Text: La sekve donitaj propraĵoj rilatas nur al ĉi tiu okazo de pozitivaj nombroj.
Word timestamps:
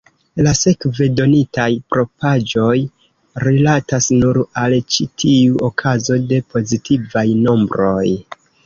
La 0.45 0.51
sekve 0.59 1.07
donitaj 1.19 1.67
propraĵoj 1.95 2.73
rilatas 3.47 4.11
nur 4.25 4.43
al 4.65 4.79
ĉi 4.97 5.09
tiu 5.25 5.63
okazo 5.71 6.23
de 6.33 6.45
pozitivaj 6.57 7.29
nombroj. 7.47 8.07